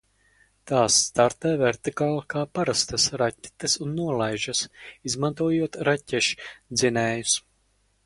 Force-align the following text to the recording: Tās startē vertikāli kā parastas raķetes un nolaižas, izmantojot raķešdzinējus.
Tās 0.69 0.95
startē 1.01 1.51
vertikāli 1.63 2.23
kā 2.35 2.47
parastas 2.59 3.07
raķetes 3.23 3.79
un 3.87 3.95
nolaižas, 4.01 4.65
izmantojot 5.13 5.83
raķešdzinējus. 5.93 7.43